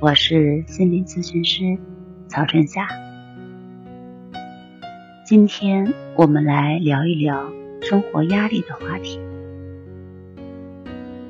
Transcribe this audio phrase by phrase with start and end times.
[0.00, 1.76] 我是心理咨询师
[2.28, 2.86] 曹春霞，
[5.26, 7.50] 今天我们来聊一聊
[7.82, 9.18] 生活压力的话题。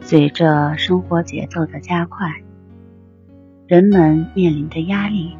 [0.00, 2.40] 随着生活节奏的加快，
[3.66, 5.36] 人们面临的压力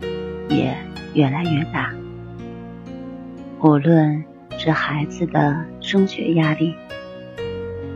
[0.50, 0.76] 也
[1.14, 1.94] 越来越大。
[3.62, 4.22] 无论
[4.58, 6.74] 是孩子的升学压力，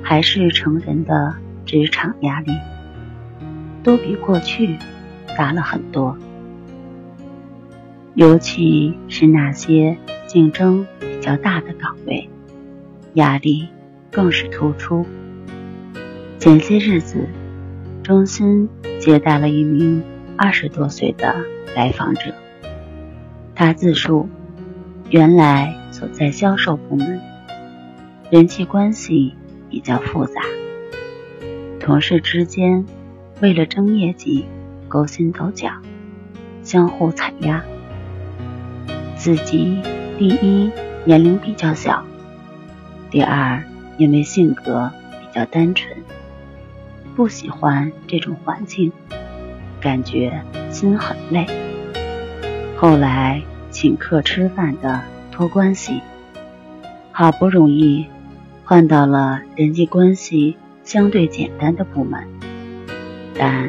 [0.02, 2.52] 还是成人的职场压力，
[3.82, 4.78] 都比过去。
[5.36, 6.16] 大了很多，
[8.14, 12.28] 尤其是那些竞争比较大的岗位，
[13.14, 13.68] 压力
[14.10, 15.06] 更是突出。
[16.38, 17.28] 前些日子，
[18.02, 20.02] 中心接待了一名
[20.36, 21.36] 二十多岁的
[21.76, 22.34] 来访者，
[23.54, 24.28] 他自述，
[25.10, 27.20] 原来所在销售部门，
[28.30, 29.34] 人际关系
[29.68, 30.42] 比较复杂，
[31.78, 32.84] 同事之间
[33.40, 34.44] 为了争业绩。
[34.88, 35.70] 勾心斗角，
[36.62, 37.62] 相互踩压。
[39.16, 39.80] 自己
[40.18, 40.70] 第一
[41.04, 42.02] 年龄比较小，
[43.10, 43.62] 第二
[43.96, 45.96] 因为性格比较单纯，
[47.14, 48.92] 不喜欢这种环境，
[49.80, 51.46] 感觉心很累。
[52.76, 56.00] 后来请客吃饭的托关系，
[57.12, 58.06] 好不容易
[58.64, 62.24] 换到了人际关系相对简单的部门，
[63.36, 63.68] 但。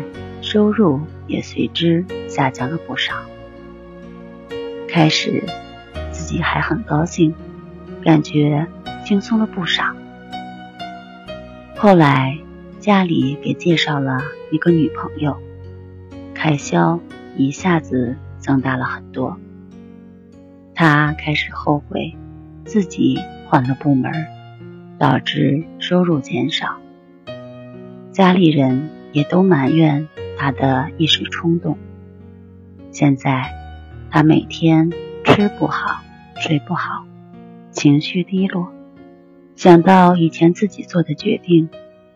[0.49, 3.13] 收入也随之下降了不少。
[4.87, 5.43] 开始
[6.11, 7.35] 自己还很高兴，
[8.03, 8.65] 感觉
[9.05, 9.83] 轻松了不少。
[11.75, 12.39] 后来
[12.79, 15.37] 家里给介绍了一个女朋友，
[16.33, 16.99] 开销
[17.37, 19.37] 一下子增大了很多。
[20.73, 22.15] 他开始后悔
[22.65, 24.11] 自己换了部门，
[24.97, 26.77] 导致收入减少。
[28.11, 30.07] 家里人也都埋怨。
[30.41, 31.77] 他的一时冲动，
[32.91, 33.53] 现在
[34.09, 34.89] 他每天
[35.25, 36.01] 吃不好、
[36.37, 37.05] 睡不好，
[37.71, 38.71] 情绪低落，
[39.57, 41.67] 想到以前自己做的决定，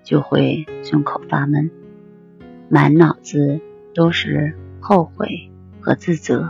[0.06, 1.70] 就会胸口发闷，
[2.70, 3.60] 满脑子
[3.94, 5.52] 都是后悔
[5.82, 6.50] 和自责，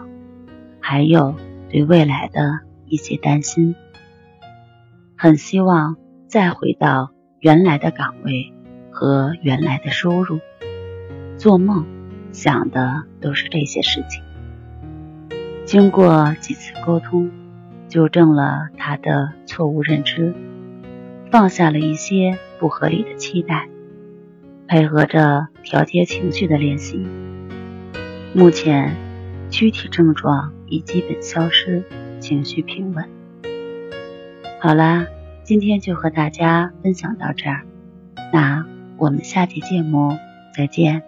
[0.79, 1.33] 还有
[1.71, 3.73] 对未来的一些担心，
[5.17, 5.97] 很希望
[6.27, 8.53] 再回到原来的岗位
[8.91, 10.39] 和原来的收入。
[11.43, 11.85] 做梦
[12.31, 14.23] 想的都是这些事情。
[15.65, 17.29] 经过几次沟通，
[17.89, 20.33] 纠正了他的错误认知，
[21.31, 23.67] 放下了一些不合理的期待，
[24.69, 27.05] 配合着调节情绪的练习，
[28.33, 28.95] 目前
[29.49, 31.83] 躯体症状已基本消失，
[32.21, 33.03] 情绪平稳。
[34.61, 35.07] 好啦，
[35.43, 37.63] 今天就和大家分享到这儿，
[38.31, 38.65] 那
[38.95, 40.17] 我们下期节目
[40.55, 41.03] 再见。